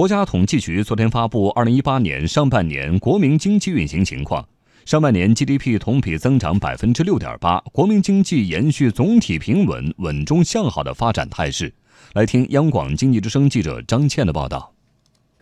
[0.00, 4.42] 国家统计局昨天发布二零一八年上半年国民经济运行情况，
[4.86, 11.70] 上半年 GDP 同比增长百分之六点八，国民经济延续总体平稳、稳中向好的发展态势。
[12.14, 14.72] 来听央广经济之声记者张倩的报道。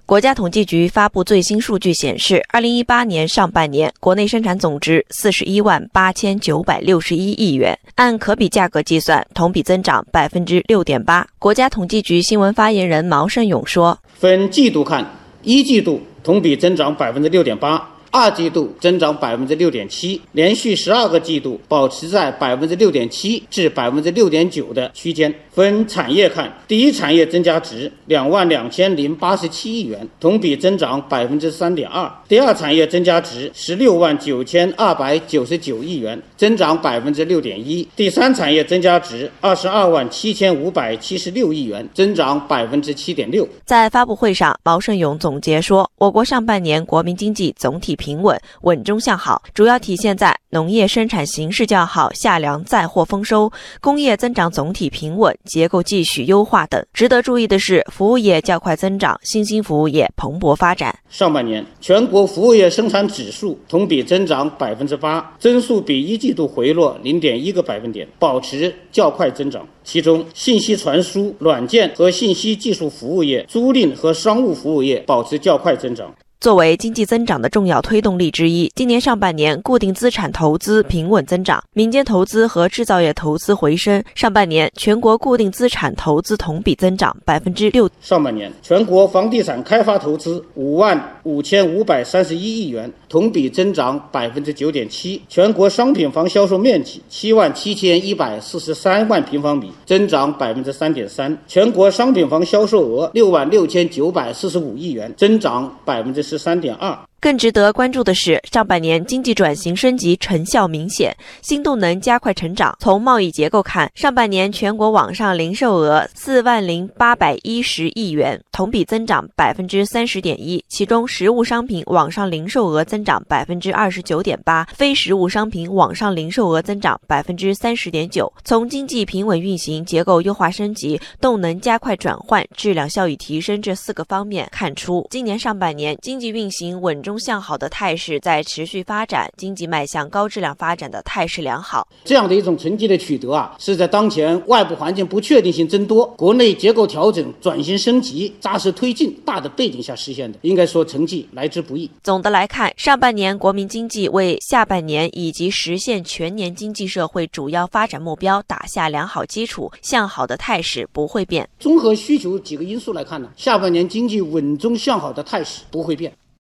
[0.09, 11.27] 国家统计局发布最新数据显示，二零一八年上半年国内生产总值四十一万八千九百六十一亿元，按可比价格计算，同比增长百分之六点八。
[11.39, 15.07] 国家统计局新闻发言人毛盛勇说：“分季度看，
[15.43, 25.33] 一季度同比增长百分之六点八。”二季度增长百分之六点七，连续十二个季度保持在百分之六点七至百分之六点九的区间。
[25.53, 43.47] 分产业看，第一产业增加值两万两千零八十七亿元，同比增长百分之三点二；第二产业增加值十六万九千二百九十九亿元，增长百分之六点一；第三产业增加值二十二万七千五百七十六亿元，增长百分之七点六。
[43.65, 47.98] 在发布会上，毛盛勇总结说，我国上半年国民经济总体。
[47.99, 53.51] 平稳、稳中向好，主要体现在农业生产形势较好，夏粮再获丰收；
[53.83, 56.83] 工业增长总体平稳，结构继续优化等。
[56.95, 60.99] 值得注意的是，服务业较快增长，新兴服务业蓬勃发展。
[61.11, 69.67] 上半年全国服务业生产指数同比增长百分之八，增速比一季度回落零点一个百分点，保持较快增长。
[69.83, 76.15] 其中，信息传输、软件和信息技术服务业、租赁和商务服务业保持较快增长。
[76.41, 84.01] 作为经济增长的重要推动力之一，今年上半年固定资产投资平稳增长，民间投资和制造业投资回升。
[84.15, 87.91] 上半年全国固定资产投资同比增长百分之六。
[88.01, 95.21] 上半年全国房地产开发投资五万五千五百三十一亿元，同比增长百分之九点七。
[95.29, 101.37] 全国商品房销售面积七万七千一百四十三万平方米，增长百分之三点三。
[101.49, 106.28] 全国商品房销售额六万六千九百四十五亿元，增长百分之。
[106.29, 107.09] 十三点二。
[107.21, 112.77] 更值得关注的是，上半年经济转型升级成效明显，新动能加快成长。
[112.79, 120.65] 从贸易结构看，上半年全国网上零售额四万零八百一十亿元，同比增长百分之三十点一。
[120.69, 128.33] 其中，实物商品网上零售额增长百分之二十九点八，非实物商品网上零售额增长百分之三十点九。
[128.45, 137.03] 从经济平稳运行、结构优化升级、动能加快转换、质量效益提升这四个方面看出，今年上半年经济运行稳。
[137.09, 141.89] 中向好的态势在持续发展，经济迈向高质量发展的态势良好。
[142.05, 150.39] 这样的一种成绩的取得啊，是在当前外部环境不确定性增多、国内结构调整、转型升级扎实推进大的背景下实现的。
[150.43, 151.91] 应该说，成绩来之不易。
[152.03, 161.49] 总的来看，上半年国民经济为下半年以及实现全年经济社会主要发展目标打下良好基础，向好的态势不会变。
[161.59, 166.13] 综合需求几个因素来看呢，下半年经济稳中向好的态势不会变。